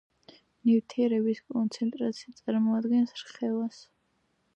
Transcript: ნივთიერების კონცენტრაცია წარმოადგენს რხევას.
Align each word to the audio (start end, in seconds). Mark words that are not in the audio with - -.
ნივთიერების 0.69 1.41
კონცენტრაცია 1.51 2.33
წარმოადგენს 2.39 3.13
რხევას. 3.21 3.79